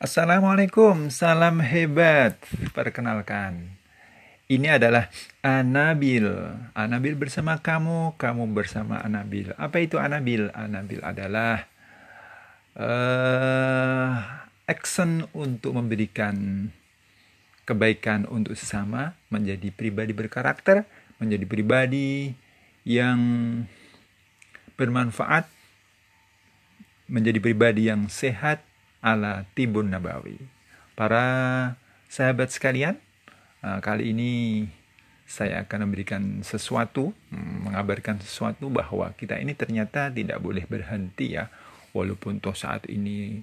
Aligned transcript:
Assalamualaikum, 0.00 1.12
salam 1.12 1.60
hebat. 1.60 2.32
Perkenalkan, 2.72 3.68
ini 4.48 4.64
adalah 4.72 5.12
Anabil. 5.44 6.24
Anabil 6.72 7.12
bersama 7.20 7.60
kamu, 7.60 8.16
kamu 8.16 8.48
bersama 8.48 8.96
Anabil. 9.04 9.52
Apa 9.60 9.76
itu 9.84 10.00
Anabil? 10.00 10.48
Anabil 10.56 11.04
adalah 11.04 11.68
uh, 12.80 14.24
action 14.64 15.28
untuk 15.36 15.76
memberikan 15.76 16.72
kebaikan 17.68 18.24
untuk 18.24 18.56
sesama, 18.56 19.12
menjadi 19.28 19.68
pribadi 19.68 20.16
berkarakter, 20.16 20.88
menjadi 21.20 21.44
pribadi 21.44 22.32
yang 22.88 23.20
bermanfaat, 24.80 25.44
menjadi 27.04 27.36
pribadi 27.36 27.92
yang 27.92 28.08
sehat 28.08 28.64
ala 29.00 29.48
Tibun 29.56 29.92
Nabawi. 29.92 30.36
Para 30.96 31.24
sahabat 32.08 32.52
sekalian, 32.52 33.00
uh, 33.64 33.80
kali 33.80 34.12
ini 34.12 34.32
saya 35.24 35.64
akan 35.64 35.88
memberikan 35.88 36.22
sesuatu, 36.44 37.14
hmm, 37.32 37.70
mengabarkan 37.70 38.20
sesuatu 38.20 38.68
bahwa 38.68 39.12
kita 39.16 39.40
ini 39.40 39.56
ternyata 39.56 40.12
tidak 40.12 40.42
boleh 40.42 40.66
berhenti 40.68 41.38
ya, 41.38 41.48
walaupun 41.96 42.42
toh 42.42 42.54
saat 42.54 42.86
ini 42.90 43.40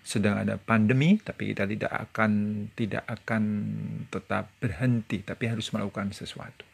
sedang 0.00 0.40
ada 0.40 0.56
pandemi 0.56 1.20
tapi 1.20 1.52
kita 1.52 1.68
tidak 1.68 1.92
akan 1.92 2.32
tidak 2.72 3.04
akan 3.04 3.42
tetap 4.08 4.48
berhenti 4.56 5.20
tapi 5.20 5.44
harus 5.48 5.68
melakukan 5.72 6.12
sesuatu. 6.16 6.64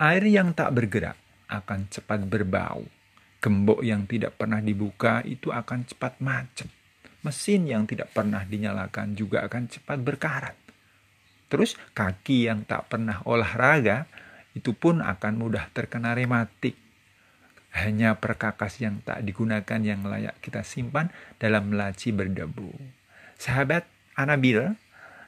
Air 0.00 0.24
yang 0.30 0.56
tak 0.56 0.72
bergerak 0.72 1.18
akan 1.50 1.90
cepat 1.90 2.24
berbau. 2.24 2.86
Gembok 3.40 3.80
yang 3.84 4.04
tidak 4.04 4.36
pernah 4.36 4.60
dibuka 4.60 5.24
itu 5.24 5.48
akan 5.50 5.88
cepat 5.88 6.20
macet. 6.20 6.79
Mesin 7.20 7.68
yang 7.68 7.84
tidak 7.84 8.12
pernah 8.16 8.42
dinyalakan 8.44 9.12
juga 9.12 9.44
akan 9.44 9.68
cepat 9.68 9.98
berkarat. 10.00 10.56
Terus 11.50 11.76
kaki 11.92 12.48
yang 12.48 12.64
tak 12.64 12.88
pernah 12.88 13.20
olahraga 13.26 14.06
itu 14.54 14.72
pun 14.72 15.02
akan 15.02 15.32
mudah 15.36 15.68
terkena 15.74 16.14
rematik 16.14 16.78
hanya 17.70 18.18
perkakas 18.18 18.82
yang 18.82 18.98
tak 19.06 19.22
digunakan 19.22 19.78
yang 19.78 20.02
layak 20.02 20.34
kita 20.42 20.66
simpan 20.66 21.10
dalam 21.38 21.70
laci 21.70 22.10
berdebu. 22.10 22.74
Sahabat 23.38 23.86
Anabil, 24.18 24.58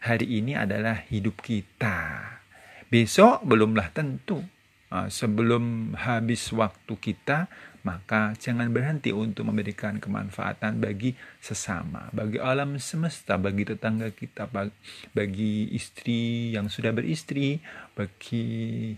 hari 0.03 0.27
ini 0.27 0.59
adalah 0.59 1.07
hidup 1.07 1.39
kita. 1.39 2.19
Besok 2.91 3.47
belumlah 3.47 3.95
tentu. 3.95 4.43
Ah, 4.93 5.09
sebelum 5.09 5.97
habis 5.97 6.53
waktu 6.53 6.93
kita, 7.01 7.49
maka 7.81 8.37
jangan 8.37 8.69
berhenti 8.69 9.09
untuk 9.09 9.49
memberikan 9.49 9.97
kemanfaatan 9.97 10.85
bagi 10.85 11.17
sesama, 11.41 12.13
bagi 12.13 12.37
alam 12.37 12.77
semesta, 12.77 13.41
bagi 13.41 13.65
tetangga 13.65 14.13
kita, 14.13 14.53
bagi 15.17 15.73
istri 15.73 16.53
yang 16.53 16.69
sudah 16.69 16.93
beristri, 16.93 17.57
bagi 17.97 18.93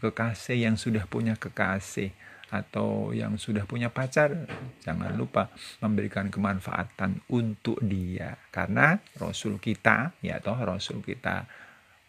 kekasih 0.00 0.64
yang 0.64 0.80
sudah 0.80 1.04
punya 1.04 1.36
kekasih 1.36 2.08
atau 2.48 3.12
yang 3.12 3.36
sudah 3.36 3.68
punya 3.68 3.92
pacar. 3.92 4.48
Jangan 4.80 5.12
lupa 5.12 5.52
memberikan 5.84 6.32
kemanfaatan 6.32 7.20
untuk 7.28 7.84
dia. 7.84 8.32
Karena 8.48 8.96
Rasul 9.20 9.60
kita 9.60 10.16
ya 10.24 10.40
toh 10.40 10.56
Rasul 10.56 11.04
kita 11.04 11.44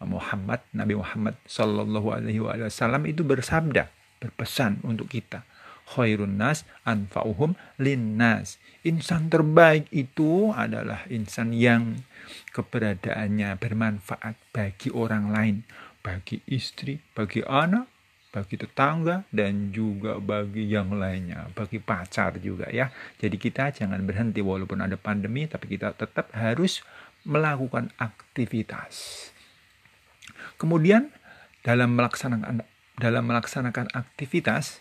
Muhammad 0.04 0.60
Nabi 0.76 0.98
Muhammad 0.98 1.40
Shallallahu 1.48 2.12
Alaihi 2.12 2.40
Wasallam 2.42 3.08
itu 3.08 3.24
bersabda 3.24 3.88
berpesan 4.20 4.84
untuk 4.84 5.08
kita 5.08 5.48
khairun 5.86 6.36
nas 6.36 6.66
anfa'uhum 6.82 7.54
linnas 7.78 8.58
insan 8.82 9.30
terbaik 9.30 9.86
itu 9.94 10.50
adalah 10.52 11.06
insan 11.08 11.54
yang 11.54 12.02
keberadaannya 12.50 13.54
bermanfaat 13.56 14.34
bagi 14.50 14.90
orang 14.90 15.30
lain 15.30 15.56
bagi 16.02 16.42
istri 16.50 16.98
bagi 17.14 17.40
anak 17.46 17.86
bagi 18.36 18.60
tetangga 18.60 19.24
dan 19.32 19.72
juga 19.72 20.20
bagi 20.20 20.68
yang 20.68 20.92
lainnya, 20.92 21.48
bagi 21.56 21.80
pacar 21.80 22.36
juga 22.36 22.68
ya. 22.68 22.92
Jadi 23.16 23.40
kita 23.40 23.72
jangan 23.72 24.04
berhenti 24.04 24.44
walaupun 24.44 24.84
ada 24.84 25.00
pandemi 25.00 25.48
tapi 25.48 25.72
kita 25.72 25.96
tetap 25.96 26.28
harus 26.36 26.84
melakukan 27.24 27.88
aktivitas. 27.96 29.32
Kemudian 30.56 31.12
dalam 31.66 31.98
melaksanakan 31.98 32.62
dalam 32.96 33.24
melaksanakan 33.28 33.92
aktivitas 33.92 34.80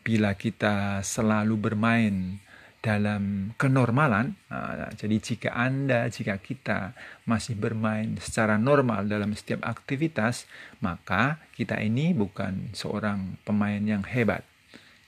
bila 0.00 0.32
kita 0.32 1.04
selalu 1.04 1.60
bermain 1.60 2.40
dalam 2.80 3.52
kenormalan. 3.60 4.32
Nah, 4.48 4.88
jadi 4.96 5.20
jika 5.20 5.52
Anda, 5.52 6.08
jika 6.08 6.40
kita 6.40 6.96
masih 7.28 7.60
bermain 7.60 8.16
secara 8.16 8.56
normal 8.56 9.04
dalam 9.04 9.36
setiap 9.36 9.60
aktivitas, 9.68 10.48
maka 10.80 11.36
kita 11.52 11.76
ini 11.84 12.16
bukan 12.16 12.72
seorang 12.72 13.36
pemain 13.44 13.80
yang 13.84 14.00
hebat. 14.08 14.40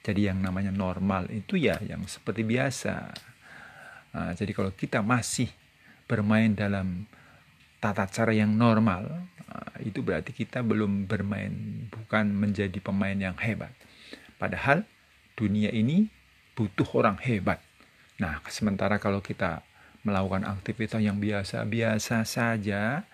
Jadi 0.05 0.29
yang 0.29 0.45
namanya 0.45 0.69
normal 0.69 1.33
itu 1.33 1.57
ya 1.57 1.81
yang 1.81 2.05
seperti 2.05 2.45
biasa. 2.45 2.97
Nah, 4.13 4.33
jadi 4.37 4.53
kalau 4.53 4.77
kita 4.77 5.01
masih 5.01 5.49
bermain 6.05 6.53
dalam 6.53 7.09
tata 7.81 8.05
cara 8.05 8.37
yang 8.37 8.53
normal, 8.53 9.32
itu 9.83 10.01
berarti 10.01 10.31
kita 10.31 10.63
belum 10.63 11.11
bermain, 11.11 11.53
bukan 11.91 12.31
menjadi 12.31 12.79
pemain 12.79 13.15
yang 13.15 13.35
hebat. 13.39 13.75
Padahal 14.39 14.87
dunia 15.35 15.71
ini 15.75 16.07
butuh 16.55 16.87
orang 16.95 17.19
hebat. 17.23 17.59
Nah, 18.23 18.39
sementara 18.47 19.03
kalau 19.03 19.19
kita 19.19 19.67
melakukan 20.07 20.47
aktivitas 20.47 21.03
yang 21.03 21.19
biasa-biasa 21.19 22.27
saja, 22.27 23.07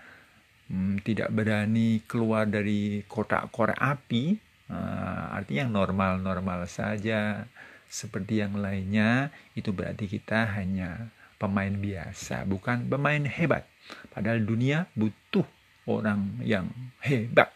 hmm, 0.68 1.04
tidak 1.04 1.32
berani 1.32 2.04
keluar 2.04 2.48
dari 2.48 3.04
kotak 3.08 3.48
korek 3.52 3.76
api, 3.76 4.36
uh, 4.72 5.36
artinya 5.36 5.68
yang 5.68 5.74
normal-normal 5.76 6.68
saja, 6.68 7.48
seperti 7.88 8.44
yang 8.44 8.56
lainnya, 8.60 9.32
itu 9.56 9.72
berarti 9.72 10.08
kita 10.08 10.44
hanya 10.60 11.08
pemain 11.40 11.72
biasa, 11.72 12.44
bukan 12.44 12.84
pemain 12.88 13.24
hebat. 13.24 13.64
Padahal 14.12 14.44
dunia 14.44 14.84
butuh 14.92 15.48
orang 15.88 16.44
yang 16.44 16.68
hebat. 17.00 17.48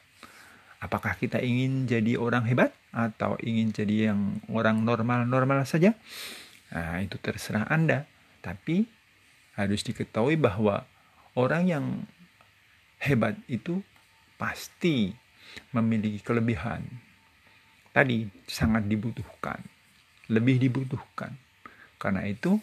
Apakah 0.82 1.14
kita 1.14 1.38
ingin 1.38 1.86
jadi 1.86 2.18
orang 2.18 2.48
hebat 2.48 2.74
atau 2.90 3.38
ingin 3.38 3.70
jadi 3.70 4.10
yang 4.10 4.42
orang 4.50 4.82
normal-normal 4.82 5.62
saja? 5.68 5.94
Nah, 6.72 6.98
itu 7.04 7.20
terserah 7.20 7.68
Anda. 7.70 8.08
Tapi 8.42 8.88
harus 9.54 9.84
diketahui 9.86 10.40
bahwa 10.40 10.82
orang 11.38 11.62
yang 11.70 11.84
hebat 12.98 13.38
itu 13.46 13.84
pasti 14.40 15.14
memiliki 15.70 16.18
kelebihan. 16.24 16.82
Tadi 17.92 18.24
sangat 18.48 18.88
dibutuhkan, 18.88 19.60
lebih 20.32 20.58
dibutuhkan. 20.58 21.36
Karena 22.00 22.24
itu 22.26 22.58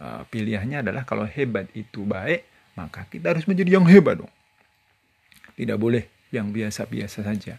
eh, 0.00 0.22
pilihannya 0.24 0.86
adalah 0.86 1.02
kalau 1.02 1.26
hebat 1.26 1.66
itu 1.76 2.06
baik, 2.06 2.46
maka 2.78 3.04
kita 3.10 3.34
harus 3.36 3.44
menjadi 3.44 3.76
yang 3.76 3.84
hebat 3.84 4.22
dong. 4.22 4.32
Tidak 5.56 5.80
boleh 5.80 6.28
yang 6.30 6.52
biasa-biasa 6.52 7.24
saja. 7.24 7.56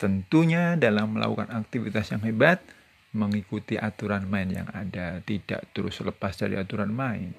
Tentunya 0.00 0.74
dalam 0.74 1.14
melakukan 1.14 1.52
aktivitas 1.52 2.10
yang 2.10 2.24
hebat, 2.26 2.58
mengikuti 3.12 3.74
aturan 3.76 4.26
main 4.26 4.50
yang 4.50 4.68
ada, 4.70 5.18
tidak 5.22 5.66
terus 5.74 5.98
lepas 6.02 6.34
dari 6.38 6.56
aturan 6.56 6.90
main. 6.90 7.34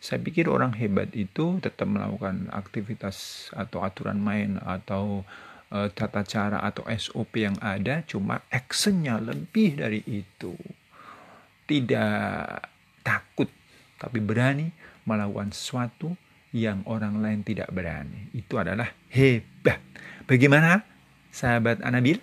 Saya 0.00 0.20
pikir 0.20 0.48
orang 0.48 0.76
hebat 0.76 1.12
itu 1.16 1.60
tetap 1.60 1.88
melakukan 1.88 2.48
aktivitas 2.52 3.48
atau 3.52 3.80
aturan 3.80 4.20
main 4.20 4.60
atau 4.60 5.24
uh, 5.72 5.88
tata 5.92 6.24
cara 6.24 6.60
atau 6.60 6.84
SOP 6.88 7.40
yang 7.40 7.56
ada, 7.60 8.04
cuma 8.04 8.44
actionnya 8.52 9.20
lebih 9.20 9.80
dari 9.80 10.00
itu. 10.04 10.56
Tidak 11.64 12.48
takut, 13.06 13.48
tapi 13.96 14.18
berani 14.18 14.68
melakukan 15.06 15.54
sesuatu 15.54 16.12
yang 16.50 16.82
orang 16.86 17.22
lain 17.22 17.46
tidak 17.46 17.70
berani. 17.70 18.30
Itu 18.34 18.58
adalah 18.58 18.90
hebat. 19.10 19.78
Bagaimana 20.26 20.82
sahabat 21.30 21.82
Anabil? 21.82 22.18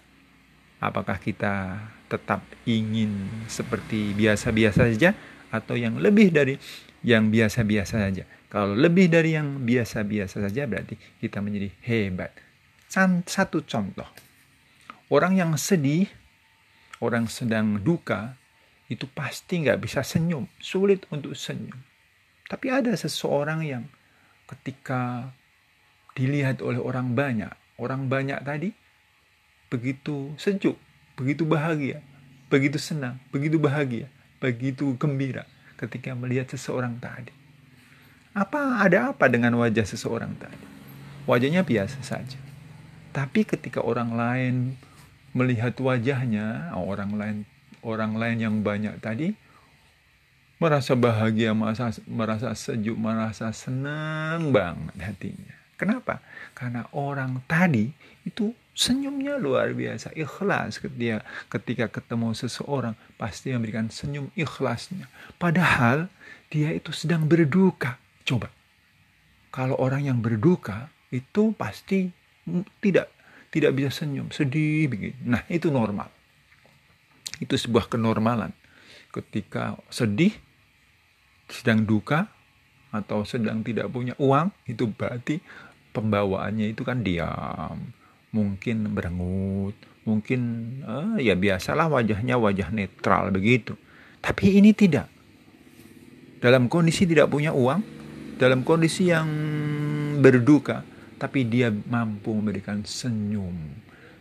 Apakah 0.84 1.18
kita 1.18 1.80
tetap 2.08 2.44
ingin 2.68 3.28
seperti 3.50 4.14
biasa-biasa 4.14 4.88
saja 4.94 5.12
atau 5.50 5.74
yang 5.74 5.98
lebih 5.98 6.30
dari 6.30 6.60
yang 7.02 7.32
biasa-biasa 7.32 8.04
saja? 8.04 8.24
Kalau 8.48 8.76
lebih 8.76 9.12
dari 9.12 9.36
yang 9.36 9.64
biasa-biasa 9.64 10.44
saja 10.48 10.64
berarti 10.70 10.96
kita 11.20 11.44
menjadi 11.44 11.72
hebat. 11.84 12.32
Satu 13.28 13.64
contoh. 13.68 14.08
Orang 15.12 15.36
yang 15.36 15.56
sedih, 15.56 16.08
orang 17.00 17.28
sedang 17.28 17.80
duka, 17.80 18.36
itu 18.88 19.04
pasti 19.12 19.64
nggak 19.64 19.84
bisa 19.84 20.00
senyum. 20.04 20.48
Sulit 20.60 21.04
untuk 21.12 21.36
senyum. 21.36 21.76
Tapi 22.48 22.72
ada 22.72 22.96
seseorang 22.96 23.64
yang 23.68 23.84
ketika 24.48 25.32
dilihat 26.16 26.64
oleh 26.64 26.82
orang 26.82 27.14
banyak, 27.14 27.52
orang 27.78 28.10
banyak 28.10 28.40
tadi 28.42 28.74
begitu 29.68 30.34
sejuk, 30.40 30.80
begitu 31.20 31.44
bahagia, 31.44 32.00
begitu 32.48 32.80
senang, 32.80 33.20
begitu 33.30 33.60
bahagia, 33.60 34.08
begitu 34.40 34.96
gembira 34.96 35.44
ketika 35.78 36.16
melihat 36.18 36.50
seseorang 36.50 36.98
tadi. 36.98 37.36
Apa 38.34 38.82
ada 38.82 39.12
apa 39.14 39.28
dengan 39.30 39.54
wajah 39.60 39.84
seseorang 39.86 40.34
tadi? 40.40 40.66
Wajahnya 41.28 41.66
biasa 41.68 42.00
saja. 42.02 42.40
Tapi 43.12 43.44
ketika 43.44 43.82
orang 43.82 44.14
lain 44.14 44.56
melihat 45.34 45.74
wajahnya, 45.82 46.72
orang 46.74 47.12
lain 47.18 47.38
orang 47.86 48.18
lain 48.18 48.38
yang 48.42 48.56
banyak 48.62 48.98
tadi 49.02 49.34
merasa 50.58 50.98
bahagia, 50.98 51.54
merasa 51.54 51.94
merasa 52.10 52.50
sejuk, 52.58 52.98
merasa 52.98 53.54
senang 53.54 54.50
banget 54.50 54.98
hatinya. 55.02 55.56
Kenapa? 55.78 56.26
Karena 56.58 56.90
orang 56.98 57.46
tadi 57.46 57.94
itu 58.26 58.50
senyumnya 58.74 59.38
luar 59.38 59.74
biasa, 59.78 60.14
ikhlas 60.18 60.82
ketika 60.82 61.22
ketika 61.54 61.86
ketemu 61.90 62.34
seseorang 62.34 62.98
pasti 63.18 63.54
memberikan 63.54 63.90
senyum 63.94 64.34
ikhlasnya. 64.34 65.06
Padahal 65.38 66.10
dia 66.50 66.74
itu 66.74 66.90
sedang 66.90 67.30
berduka. 67.30 68.02
Coba. 68.26 68.50
Kalau 69.54 69.78
orang 69.78 70.10
yang 70.10 70.20
berduka 70.22 70.90
itu 71.14 71.54
pasti 71.54 72.10
tidak 72.82 73.14
tidak 73.54 73.72
bisa 73.78 74.04
senyum, 74.04 74.34
sedih 74.34 74.90
begini. 74.92 75.18
Nah, 75.24 75.42
itu 75.48 75.70
normal. 75.70 76.10
Itu 77.38 77.54
sebuah 77.56 77.90
kenormalan. 77.90 78.52
Ketika 79.14 79.80
sedih, 79.90 80.36
sedang 81.48 81.84
duka, 81.84 82.28
atau 82.92 83.28
sedang 83.28 83.64
tidak 83.64 83.92
punya 83.92 84.16
uang, 84.20 84.52
itu 84.68 84.88
berarti 84.88 85.44
pembawaannya 85.92 86.72
itu 86.72 86.86
kan 86.86 87.04
diam, 87.04 87.92
mungkin 88.32 88.94
berengut, 88.94 89.76
mungkin 90.08 90.42
eh, 90.88 91.28
ya 91.28 91.36
biasalah 91.36 91.92
wajahnya 91.92 92.40
wajah 92.40 92.72
netral 92.72 93.34
begitu. 93.34 93.76
Tapi 94.24 94.60
ini 94.60 94.72
tidak. 94.72 95.08
Dalam 96.38 96.70
kondisi 96.70 97.10
tidak 97.10 97.34
punya 97.34 97.52
uang, 97.52 97.82
dalam 98.38 98.62
kondisi 98.62 99.10
yang 99.10 99.28
berduka, 100.22 100.86
tapi 101.18 101.50
dia 101.50 101.74
mampu 101.74 102.30
memberikan 102.38 102.86
senyum. 102.86 103.58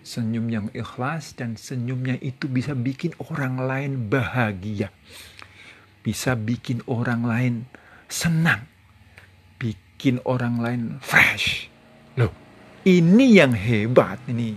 Senyum 0.00 0.46
yang 0.49 0.67
ikhlas 0.72 1.37
dan 1.37 1.58
senyumnya 1.58 2.17
itu 2.25 2.49
bisa 2.49 2.72
bikin 2.72 3.12
orang 3.20 3.61
lain 3.61 3.93
bahagia. 4.08 4.88
Bisa 6.06 6.38
bikin 6.38 6.87
orang 6.87 7.26
lain 7.26 7.67
senang 8.06 8.62
bikin 9.97 10.20
orang 10.29 10.61
lain 10.61 10.82
fresh. 11.00 11.73
Loh, 12.20 12.29
ini 12.85 13.41
yang 13.41 13.56
hebat 13.56 14.20
ini. 14.29 14.53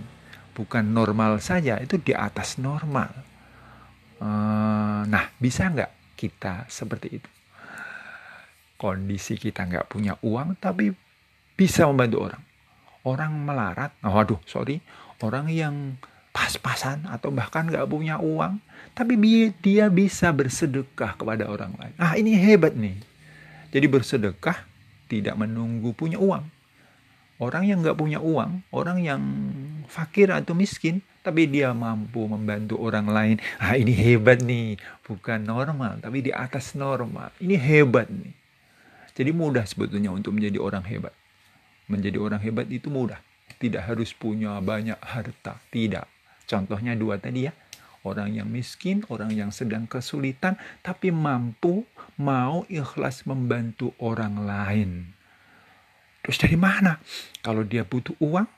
Bukan 0.52 0.92
normal 0.92 1.40
saja, 1.40 1.80
itu 1.80 1.96
di 1.96 2.12
atas 2.12 2.60
normal. 2.60 3.08
Uh, 4.20 5.00
nah, 5.08 5.32
bisa 5.40 5.72
nggak 5.72 6.12
kita 6.12 6.68
seperti 6.68 7.08
itu? 7.16 7.30
Kondisi 8.76 9.40
kita 9.40 9.64
nggak 9.64 9.88
punya 9.88 10.20
uang, 10.20 10.60
tapi 10.60 10.92
bisa 11.56 11.88
membantu 11.88 12.28
orang. 12.28 12.42
Orang 13.08 13.32
melarat, 13.48 13.96
oh, 14.04 14.12
waduh, 14.12 14.36
sorry, 14.44 14.84
orang 15.24 15.48
yang 15.48 15.96
pas-pasan 16.30 17.06
atau 17.10 17.34
bahkan 17.34 17.66
nggak 17.66 17.86
punya 17.90 18.22
uang, 18.22 18.62
tapi 18.94 19.18
dia 19.62 19.90
bisa 19.90 20.30
bersedekah 20.30 21.18
kepada 21.18 21.50
orang 21.50 21.74
lain. 21.74 21.94
Ah, 21.98 22.14
ini 22.14 22.34
hebat 22.38 22.74
nih. 22.74 22.98
Jadi 23.70 23.86
bersedekah 23.86 24.66
tidak 25.10 25.34
menunggu 25.38 25.90
punya 25.94 26.18
uang. 26.18 26.46
Orang 27.40 27.64
yang 27.64 27.80
nggak 27.80 27.96
punya 27.96 28.20
uang, 28.20 28.62
orang 28.68 29.00
yang 29.00 29.22
fakir 29.88 30.28
atau 30.28 30.52
miskin, 30.52 31.00
tapi 31.24 31.48
dia 31.48 31.72
mampu 31.72 32.28
membantu 32.28 32.76
orang 32.76 33.08
lain. 33.08 33.36
Ah 33.56 33.80
ini 33.80 33.96
hebat 33.96 34.44
nih, 34.44 34.76
bukan 35.08 35.40
normal, 35.48 35.98
tapi 36.04 36.20
di 36.20 36.30
atas 36.30 36.76
normal. 36.76 37.32
Ini 37.40 37.56
hebat 37.56 38.12
nih. 38.12 38.36
Jadi 39.16 39.30
mudah 39.32 39.64
sebetulnya 39.64 40.12
untuk 40.12 40.36
menjadi 40.36 40.60
orang 40.60 40.84
hebat. 40.84 41.16
Menjadi 41.88 42.20
orang 42.20 42.40
hebat 42.44 42.68
itu 42.68 42.92
mudah. 42.92 43.18
Tidak 43.56 43.82
harus 43.82 44.12
punya 44.12 44.60
banyak 44.60 45.00
harta, 45.00 45.58
tidak. 45.72 46.08
Contohnya 46.50 46.98
dua 46.98 47.22
tadi 47.22 47.46
ya, 47.46 47.54
orang 48.02 48.34
yang 48.34 48.50
miskin, 48.50 49.06
orang 49.06 49.30
yang 49.30 49.54
sedang 49.54 49.86
kesulitan, 49.86 50.58
tapi 50.82 51.14
mampu 51.14 51.86
mau 52.18 52.66
ikhlas 52.66 53.22
membantu 53.22 53.94
orang 54.02 54.42
lain. 54.42 55.14
Terus 56.26 56.42
dari 56.42 56.58
mana? 56.58 56.98
Kalau 57.38 57.62
dia 57.62 57.86
butuh 57.86 58.18
uang, 58.18 58.50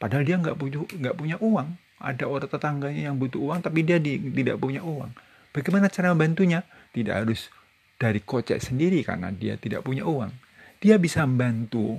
padahal 0.00 0.24
dia 0.24 0.40
nggak 0.40 0.56
punya 0.56 0.80
nggak 0.80 1.16
punya 1.20 1.36
uang, 1.44 1.76
ada 2.00 2.24
orang 2.24 2.48
tetangganya 2.48 3.12
yang 3.12 3.20
butuh 3.20 3.38
uang, 3.42 3.60
tapi 3.60 3.84
dia 3.84 4.00
di, 4.00 4.16
tidak 4.18 4.56
punya 4.56 4.80
uang. 4.80 5.12
Bagaimana 5.52 5.92
cara 5.92 6.16
membantunya? 6.16 6.64
Tidak 6.96 7.14
harus 7.14 7.52
dari 8.00 8.22
kocek 8.22 8.62
sendiri 8.62 9.04
karena 9.04 9.28
dia 9.28 9.60
tidak 9.60 9.84
punya 9.84 10.06
uang. 10.06 10.30
Dia 10.78 10.96
bisa 10.96 11.26
membantu 11.26 11.98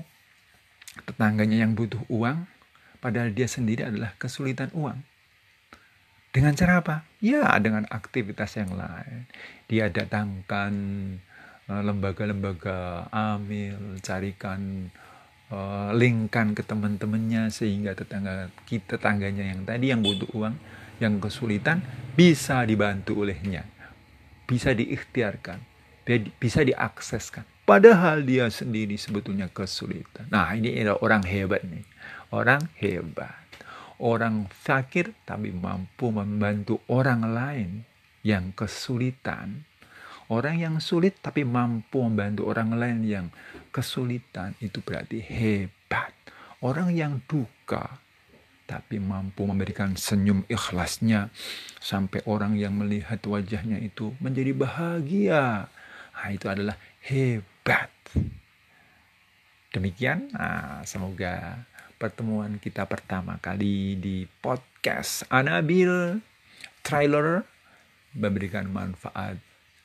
tetangganya 1.04 1.68
yang 1.68 1.76
butuh 1.76 2.00
uang, 2.08 2.48
padahal 3.00 3.32
dia 3.36 3.48
sendiri 3.48 3.88
adalah 3.88 4.16
kesulitan 4.20 4.72
uang. 4.76 5.02
Dengan 6.30 6.54
cara 6.54 6.80
apa? 6.86 6.96
Ya, 7.20 7.50
dengan 7.58 7.90
aktivitas 7.90 8.54
yang 8.56 8.78
lain. 8.78 9.26
Dia 9.66 9.90
datangkan 9.90 10.74
eh, 11.66 11.82
lembaga-lembaga 11.82 13.10
amil, 13.10 13.98
carikan 14.06 14.94
uh, 15.50 15.92
linkkan 15.94 16.54
ke 16.54 16.62
teman-temannya 16.62 17.50
sehingga 17.50 17.98
tetangga 17.98 18.54
kita 18.70 18.98
tetangganya 18.98 19.54
yang 19.54 19.62
tadi 19.66 19.90
yang 19.92 20.02
butuh 20.02 20.30
uang, 20.34 20.56
yang 21.02 21.18
kesulitan 21.18 21.82
bisa 22.14 22.64
dibantu 22.66 23.26
olehnya. 23.26 23.66
Bisa 24.50 24.74
diikhtiarkan, 24.74 25.62
bisa 26.42 26.66
diakseskan. 26.66 27.46
Padahal 27.70 28.26
dia 28.26 28.50
sendiri 28.50 28.98
sebetulnya 28.98 29.46
kesulitan. 29.46 30.26
Nah, 30.34 30.58
ini 30.58 30.82
orang 30.90 31.22
hebat 31.22 31.62
nih. 31.62 31.86
Orang 32.30 32.70
hebat 32.78 33.50
orang 34.00 34.48
fakir 34.48 35.12
tapi 35.28 35.52
mampu 35.52 36.10
membantu 36.10 36.80
orang 36.88 37.28
lain 37.28 37.72
yang 38.24 38.56
kesulitan. 38.56 39.68
Orang 40.30 40.62
yang 40.62 40.78
sulit 40.78 41.20
tapi 41.20 41.42
mampu 41.42 42.06
membantu 42.06 42.48
orang 42.48 42.78
lain 42.78 43.00
yang 43.02 43.28
kesulitan 43.74 44.56
itu 44.64 44.80
berarti 44.80 45.20
hebat. 45.20 46.14
Orang 46.62 46.94
yang 46.94 47.20
duka 47.26 48.00
tapi 48.70 49.02
mampu 49.02 49.50
memberikan 49.50 49.98
senyum 49.98 50.46
ikhlasnya 50.46 51.34
sampai 51.82 52.22
orang 52.30 52.54
yang 52.54 52.78
melihat 52.78 53.18
wajahnya 53.26 53.82
itu 53.82 54.14
menjadi 54.22 54.54
bahagia. 54.54 55.66
Nah, 56.14 56.30
itu 56.30 56.46
adalah 56.46 56.78
hebat. 57.10 57.90
Demikian, 59.74 60.30
nah, 60.30 60.86
semoga 60.86 61.66
pertemuan 62.00 62.56
kita 62.64 62.88
pertama 62.88 63.36
kali 63.44 64.00
di 64.00 64.24
podcast 64.40 65.28
Anabil 65.28 66.24
Trailer 66.80 67.44
memberikan 68.16 68.72
manfaat 68.72 69.36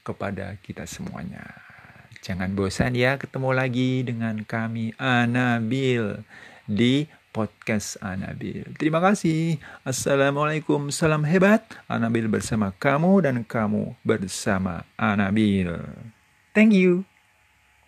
kepada 0.06 0.54
kita 0.62 0.87
semuanya. 0.87 1.42
Jangan 2.23 2.54
bosan 2.54 2.94
ya 2.94 3.18
ketemu 3.18 3.50
lagi 3.52 4.06
dengan 4.06 4.47
kami 4.47 4.94
Anabil 4.97 6.23
di 6.64 7.11
podcast 7.35 7.99
Anabil. 7.99 8.62
Terima 8.78 9.02
kasih. 9.02 9.59
Assalamualaikum. 9.83 10.94
Salam 10.94 11.26
hebat. 11.26 11.66
Anabil 11.90 12.30
bersama 12.30 12.71
kamu 12.78 13.26
dan 13.26 13.37
kamu 13.42 13.99
bersama 14.06 14.87
Anabil. 14.97 15.83
Thank 16.54 16.78
you. 16.78 17.13